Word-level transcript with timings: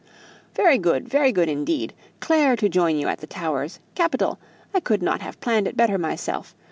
"Very 0.55 0.79
good 0.79 1.07
very 1.07 1.31
good, 1.31 1.47
indeed! 1.47 1.93
Clare 2.21 2.55
to 2.55 2.67
join 2.67 2.95
you 2.97 3.07
at 3.07 3.19
the 3.19 3.27
Towers! 3.27 3.79
Capital! 3.93 4.39
I 4.73 4.79
couldn't 4.79 5.21
have 5.21 5.39
planned 5.41 5.67
it 5.67 5.77
better 5.77 5.99
myself! 5.99 6.55